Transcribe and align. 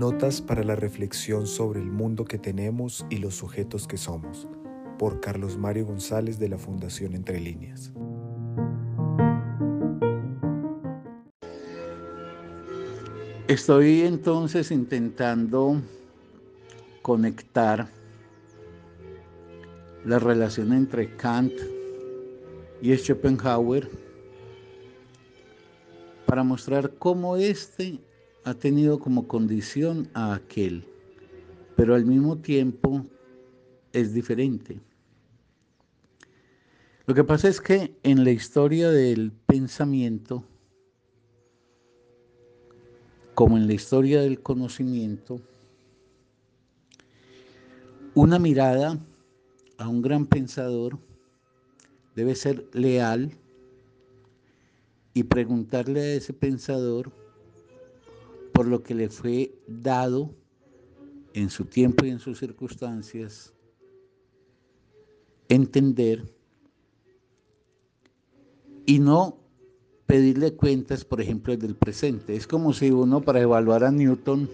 Notas 0.00 0.40
para 0.40 0.64
la 0.64 0.76
reflexión 0.76 1.46
sobre 1.46 1.78
el 1.78 1.90
mundo 1.90 2.24
que 2.24 2.38
tenemos 2.38 3.04
y 3.10 3.18
los 3.18 3.34
sujetos 3.34 3.86
que 3.86 3.98
somos, 3.98 4.48
por 4.98 5.20
Carlos 5.20 5.58
Mario 5.58 5.84
González 5.84 6.38
de 6.38 6.48
la 6.48 6.56
Fundación 6.56 7.12
Entre 7.12 7.38
Líneas. 7.38 7.92
Estoy 13.46 14.00
entonces 14.00 14.70
intentando 14.70 15.82
conectar 17.02 17.86
la 20.06 20.18
relación 20.18 20.72
entre 20.72 21.14
Kant 21.14 21.52
y 22.80 22.96
Schopenhauer 22.96 23.90
para 26.24 26.42
mostrar 26.42 26.94
cómo 26.94 27.36
éste 27.36 28.00
ha 28.44 28.54
tenido 28.54 28.98
como 28.98 29.28
condición 29.28 30.08
a 30.14 30.34
aquel, 30.34 30.84
pero 31.76 31.94
al 31.94 32.04
mismo 32.04 32.38
tiempo 32.38 33.04
es 33.92 34.14
diferente. 34.14 34.80
Lo 37.06 37.14
que 37.14 37.24
pasa 37.24 37.48
es 37.48 37.60
que 37.60 37.96
en 38.02 38.24
la 38.24 38.30
historia 38.30 38.90
del 38.90 39.32
pensamiento, 39.32 40.44
como 43.34 43.56
en 43.56 43.66
la 43.66 43.72
historia 43.72 44.20
del 44.20 44.40
conocimiento, 44.40 45.40
una 48.14 48.38
mirada 48.38 48.98
a 49.78 49.88
un 49.88 50.02
gran 50.02 50.26
pensador 50.26 50.98
debe 52.14 52.34
ser 52.34 52.68
leal 52.72 53.32
y 55.14 55.24
preguntarle 55.24 56.00
a 56.00 56.14
ese 56.14 56.32
pensador 56.32 57.12
por 58.60 58.68
lo 58.68 58.82
que 58.82 58.94
le 58.94 59.08
fue 59.08 59.54
dado 59.66 60.34
en 61.32 61.48
su 61.48 61.64
tiempo 61.64 62.04
y 62.04 62.10
en 62.10 62.18
sus 62.18 62.38
circunstancias, 62.38 63.54
entender 65.48 66.30
y 68.84 68.98
no 68.98 69.38
pedirle 70.04 70.52
cuentas, 70.56 71.06
por 71.06 71.22
ejemplo, 71.22 71.56
del 71.56 71.74
presente. 71.74 72.36
Es 72.36 72.46
como 72.46 72.74
si 72.74 72.90
uno 72.90 73.22
para 73.22 73.40
evaluar 73.40 73.82
a 73.82 73.90
Newton 73.90 74.46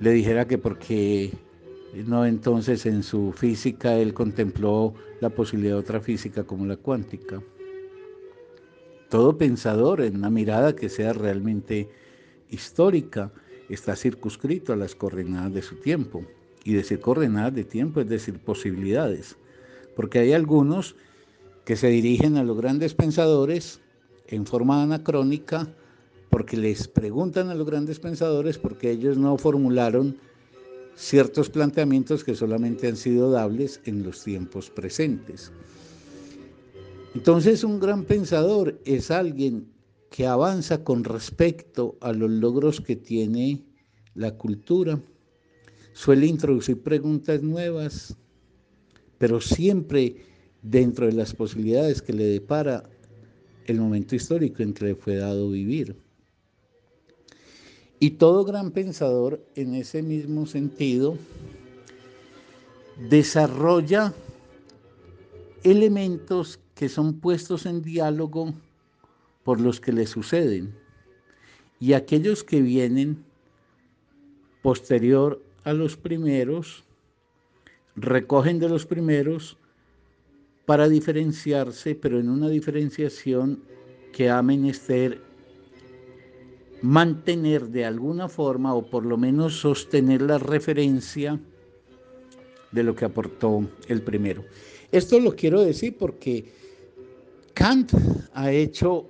le 0.00 0.10
dijera 0.10 0.48
que 0.48 0.58
porque 0.58 1.30
no 2.08 2.26
entonces 2.26 2.86
en 2.86 3.04
su 3.04 3.30
física 3.30 3.96
él 3.96 4.14
contempló 4.14 4.94
la 5.20 5.30
posibilidad 5.30 5.74
de 5.74 5.80
otra 5.80 6.00
física 6.00 6.42
como 6.42 6.66
la 6.66 6.76
cuántica 6.76 7.40
todo 9.14 9.38
pensador 9.38 10.00
en 10.00 10.16
una 10.16 10.28
mirada 10.28 10.74
que 10.74 10.88
sea 10.88 11.12
realmente 11.12 11.88
histórica 12.50 13.30
está 13.68 13.94
circunscrito 13.94 14.72
a 14.72 14.76
las 14.76 14.96
coordenadas 14.96 15.54
de 15.54 15.62
su 15.62 15.76
tiempo. 15.76 16.24
Y 16.64 16.72
decir 16.72 16.98
coordenadas 16.98 17.54
de 17.54 17.62
tiempo 17.62 18.00
es 18.00 18.08
decir 18.08 18.40
posibilidades. 18.40 19.36
Porque 19.94 20.18
hay 20.18 20.32
algunos 20.32 20.96
que 21.64 21.76
se 21.76 21.86
dirigen 21.90 22.38
a 22.38 22.42
los 22.42 22.56
grandes 22.56 22.94
pensadores 22.94 23.78
en 24.26 24.46
forma 24.46 24.82
anacrónica 24.82 25.72
porque 26.28 26.56
les 26.56 26.88
preguntan 26.88 27.50
a 27.50 27.54
los 27.54 27.68
grandes 27.68 28.00
pensadores 28.00 28.58
porque 28.58 28.90
ellos 28.90 29.16
no 29.16 29.38
formularon 29.38 30.18
ciertos 30.96 31.48
planteamientos 31.50 32.24
que 32.24 32.34
solamente 32.34 32.88
han 32.88 32.96
sido 32.96 33.30
dables 33.30 33.80
en 33.84 34.02
los 34.02 34.24
tiempos 34.24 34.70
presentes. 34.70 35.52
Entonces 37.14 37.62
un 37.62 37.78
gran 37.78 38.04
pensador 38.04 38.80
es 38.84 39.10
alguien 39.10 39.68
que 40.10 40.26
avanza 40.26 40.82
con 40.82 41.04
respecto 41.04 41.96
a 42.00 42.12
los 42.12 42.30
logros 42.30 42.80
que 42.80 42.96
tiene 42.96 43.64
la 44.14 44.36
cultura, 44.36 45.00
suele 45.92 46.26
introducir 46.26 46.82
preguntas 46.82 47.42
nuevas, 47.42 48.16
pero 49.18 49.40
siempre 49.40 50.16
dentro 50.62 51.06
de 51.06 51.12
las 51.12 51.34
posibilidades 51.34 52.02
que 52.02 52.12
le 52.12 52.24
depara 52.24 52.84
el 53.66 53.80
momento 53.80 54.14
histórico 54.14 54.62
en 54.62 54.74
que 54.74 54.84
le 54.84 54.94
fue 54.94 55.16
dado 55.16 55.50
vivir. 55.50 55.96
Y 58.00 58.10
todo 58.10 58.44
gran 58.44 58.72
pensador 58.72 59.44
en 59.54 59.74
ese 59.74 60.02
mismo 60.02 60.46
sentido 60.46 61.16
desarrolla 63.08 64.12
elementos 65.64 66.60
que 66.74 66.88
son 66.88 67.18
puestos 67.20 67.66
en 67.66 67.82
diálogo 67.82 68.54
por 69.42 69.60
los 69.60 69.80
que 69.80 69.92
le 69.92 70.06
suceden 70.06 70.74
y 71.80 71.94
aquellos 71.94 72.44
que 72.44 72.62
vienen 72.62 73.24
posterior 74.62 75.42
a 75.64 75.72
los 75.72 75.96
primeros 75.96 76.84
recogen 77.96 78.58
de 78.58 78.68
los 78.68 78.86
primeros 78.86 79.56
para 80.66 80.88
diferenciarse, 80.88 81.94
pero 81.94 82.18
en 82.18 82.28
una 82.28 82.48
diferenciación 82.48 83.62
que 84.12 84.30
ha 84.30 84.42
menester 84.42 85.20
mantener 86.80 87.68
de 87.68 87.84
alguna 87.84 88.28
forma 88.28 88.74
o 88.74 88.82
por 88.90 89.04
lo 89.06 89.16
menos 89.16 89.58
sostener 89.60 90.22
la 90.22 90.38
referencia 90.38 91.40
de 92.72 92.82
lo 92.82 92.94
que 92.94 93.04
aportó 93.04 93.66
el 93.88 94.02
primero. 94.02 94.44
Esto 94.94 95.18
lo 95.18 95.34
quiero 95.34 95.60
decir 95.60 95.96
porque 95.98 96.44
Kant 97.52 97.92
ha 98.32 98.52
hecho 98.52 99.08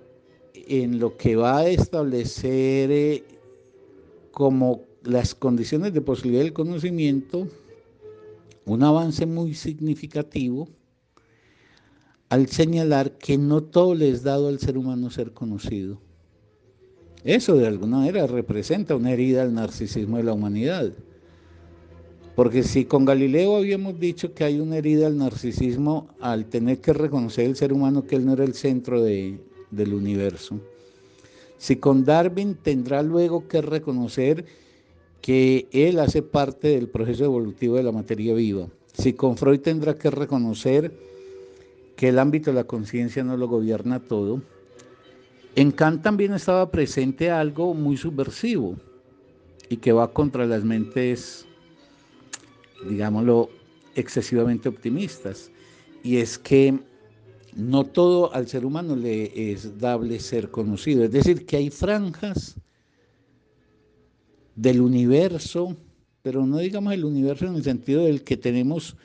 en 0.55 0.99
lo 0.99 1.19
que 1.19 1.37
va 1.37 1.59
a 1.59 1.69
establecer 1.69 2.91
eh, 2.91 3.25
como 4.31 4.81
las 5.03 5.35
condiciones 5.35 5.93
de 5.93 6.01
posibilidad 6.01 6.43
del 6.43 6.55
conocimiento 6.55 7.47
un 8.65 8.83
avance 8.83 9.27
muy 9.27 9.53
significativo 9.53 10.71
al 12.31 12.49
señalar 12.49 13.19
que 13.19 13.37
no 13.37 13.63
todo 13.63 13.95
le 13.95 14.09
es 14.09 14.23
dado 14.23 14.49
al 14.49 14.61
ser 14.61 14.79
humano 14.79 15.11
ser 15.11 15.35
conocido. 15.35 16.01
Eso 17.25 17.57
de 17.57 17.67
alguna 17.67 17.99
manera 17.99 18.27
representa 18.27 18.97
una 18.97 19.13
herida 19.13 19.43
al 19.43 19.53
narcisismo 19.53 20.17
de 20.17 20.23
la 20.23 20.33
humanidad. 20.33 20.95
Porque 22.35 22.65
si 22.65 22.85
con 22.85 23.05
Galileo 23.05 23.57
habíamos 23.57 23.99
dicho 24.01 24.35
que 24.35 24.45
hay 24.45 24.59
una 24.59 24.79
herida 24.79 25.07
al 25.07 25.19
narcisismo 25.19 26.09
al 26.21 26.47
tener 26.47 26.81
que 26.81 26.93
reconocer 26.93 27.47
el 27.47 27.57
ser 27.57 27.73
humano 27.73 28.07
que 28.07 28.17
él 28.17 28.27
no 28.27 28.33
era 28.33 28.45
el 28.45 28.55
centro 28.55 29.03
del 29.03 29.95
universo, 29.95 30.59
si 31.59 31.77
con 31.77 32.05
Darwin 32.05 32.57
tendrá 32.57 33.03
luego 33.03 33.47
que 33.47 33.63
reconocer 33.63 34.45
que 35.21 35.69
él 35.71 36.01
hace 36.01 36.23
parte 36.23 36.69
del 36.69 36.89
proceso 36.89 37.25
evolutivo 37.25 37.77
de 37.77 37.85
la 37.85 37.93
materia 37.93 38.35
viva, 38.35 38.67
si 38.93 39.13
con 39.13 39.37
Freud 39.37 39.61
tendrá 39.61 39.95
que 39.95 40.11
reconocer 40.11 40.93
que 41.97 42.09
el 42.09 42.19
ámbito 42.19 42.51
de 42.51 42.57
la 42.57 42.65
conciencia 42.65 43.23
no 43.23 43.37
lo 43.37 43.49
gobierna 43.49 44.01
todo, 44.01 44.43
en 45.55 45.71
Kant 45.71 46.03
también 46.03 46.35
estaba 46.35 46.71
presente 46.71 47.31
algo 47.31 47.75
muy 47.75 47.97
subversivo 47.97 48.75
y 49.69 49.77
que 49.77 49.93
va 49.93 50.13
contra 50.13 50.47
las 50.47 50.65
mentes 50.65 51.47
digámoslo, 52.89 53.51
excesivamente 53.95 54.69
optimistas. 54.69 55.51
Y 56.03 56.19
es 56.19 56.39
que 56.39 56.79
no 57.55 57.85
todo 57.85 58.35
al 58.35 58.49
ser 58.49 58.65
humano 58.65 58.97
le 58.97 59.53
es 59.53 59.79
dable 59.79 60.19
ser 60.21 60.51
conocido. 60.51 61.05
Es 61.05 61.13
decir, 61.13 61.47
que 61.47 61.57
hay 61.57 61.71
franjas 61.71 62.57
del 64.57 64.81
universo, 64.81 65.77
pero 66.23 66.47
no 66.47 66.59
digamos 66.59 66.93
el 66.95 67.05
universo 67.05 67.47
en 67.47 67.57
el 67.57 67.65
sentido 67.65 68.05
del 68.05 68.23
que 68.23 68.37
tenemos 68.37 68.97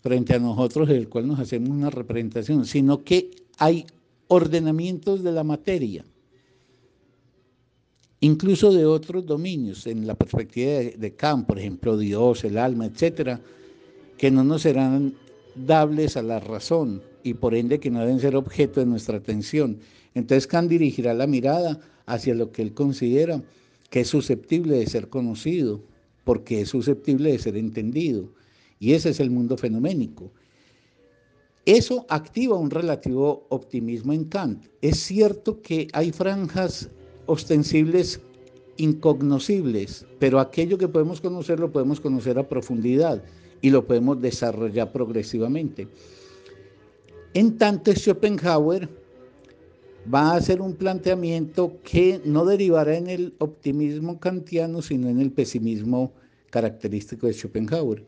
frente 0.00 0.34
a 0.34 0.38
nosotros, 0.38 0.88
del 0.88 1.08
cual 1.08 1.28
nos 1.28 1.38
hacemos 1.38 1.70
una 1.70 1.90
representación, 1.90 2.64
sino 2.64 3.04
que 3.04 3.30
hay 3.58 3.86
ordenamientos 4.28 5.22
de 5.22 5.32
la 5.32 5.44
materia 5.44 6.04
incluso 8.22 8.72
de 8.72 8.86
otros 8.86 9.26
dominios, 9.26 9.86
en 9.86 10.06
la 10.06 10.14
perspectiva 10.14 10.78
de, 10.96 11.14
Kant, 11.14 11.44
por 11.44 11.58
ejemplo, 11.58 11.98
Dios, 11.98 12.44
el 12.44 12.56
alma, 12.56 12.86
etcétera, 12.86 13.40
que 14.16 14.30
no 14.30 14.44
nos 14.44 14.62
serán 14.62 15.14
dables 15.56 16.16
a 16.16 16.22
la 16.22 16.38
razón 16.38 17.02
y 17.24 17.34
por 17.34 17.54
ende 17.54 17.80
que 17.80 17.90
no 17.90 18.00
deben 18.00 18.20
ser 18.20 18.36
objeto 18.36 18.78
de 18.78 18.86
nuestra 18.86 19.18
atención. 19.18 19.78
Entonces 20.14 20.46
Kant 20.46 20.70
dirigirá 20.70 21.14
la 21.14 21.26
mirada 21.26 21.80
hacia 22.06 22.34
lo 22.34 22.52
que 22.52 22.62
él 22.62 22.74
considera 22.74 23.42
que 23.90 24.00
es 24.00 24.08
susceptible 24.08 24.78
de 24.78 24.86
ser 24.86 25.08
conocido, 25.08 25.82
porque 26.24 26.60
es 26.60 26.68
susceptible 26.68 27.32
de 27.32 27.38
ser 27.38 27.56
entendido. 27.56 28.28
Y 28.78 28.92
ese 28.92 29.10
es 29.10 29.18
el 29.20 29.30
mundo 29.30 29.56
fenoménico. 29.56 30.30
Eso 31.66 32.06
activa 32.08 32.56
un 32.56 32.70
relativo 32.70 33.46
optimismo 33.50 34.12
en 34.12 34.24
Kant. 34.24 34.64
Es 34.80 35.00
cierto 35.00 35.60
que 35.60 35.88
hay 35.92 36.12
franjas 36.12 36.88
ostensibles 37.26 38.20
incognoscibles, 38.76 40.06
pero 40.18 40.40
aquello 40.40 40.78
que 40.78 40.88
podemos 40.88 41.20
conocer 41.20 41.60
lo 41.60 41.70
podemos 41.70 42.00
conocer 42.00 42.38
a 42.38 42.48
profundidad 42.48 43.22
y 43.60 43.70
lo 43.70 43.86
podemos 43.86 44.20
desarrollar 44.20 44.92
progresivamente. 44.92 45.88
En 47.34 47.56
tanto, 47.56 47.92
Schopenhauer 47.92 48.88
va 50.12 50.32
a 50.32 50.36
hacer 50.36 50.60
un 50.60 50.74
planteamiento 50.74 51.78
que 51.84 52.20
no 52.24 52.44
derivará 52.44 52.96
en 52.96 53.08
el 53.08 53.34
optimismo 53.38 54.18
kantiano, 54.18 54.82
sino 54.82 55.08
en 55.08 55.20
el 55.20 55.30
pesimismo 55.30 56.12
característico 56.50 57.26
de 57.26 57.34
Schopenhauer. 57.34 58.04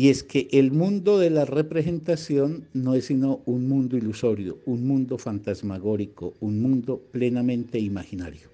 Y 0.00 0.08
es 0.08 0.22
que 0.22 0.48
el 0.52 0.72
mundo 0.72 1.18
de 1.18 1.28
la 1.28 1.44
representación 1.44 2.66
no 2.72 2.94
es 2.94 3.04
sino 3.04 3.42
un 3.44 3.68
mundo 3.68 3.98
ilusorio, 3.98 4.56
un 4.64 4.86
mundo 4.86 5.18
fantasmagórico, 5.18 6.32
un 6.40 6.62
mundo 6.62 7.02
plenamente 7.12 7.78
imaginario. 7.78 8.48